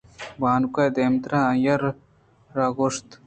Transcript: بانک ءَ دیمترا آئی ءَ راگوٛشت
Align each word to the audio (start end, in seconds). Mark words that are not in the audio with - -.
بانک 0.39 0.75
ءَ 0.83 0.93
دیمترا 0.95 1.39
آئی 1.49 1.65
ءَ 1.73 1.95
راگوٛشت 2.57 3.09